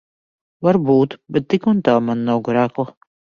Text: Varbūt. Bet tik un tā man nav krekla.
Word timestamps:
Varbūt. 0.67 1.13
Bet 1.37 1.47
tik 1.55 1.69
un 1.73 1.83
tā 1.89 1.97
man 2.09 2.25
nav 2.31 2.43
krekla. 2.49 2.89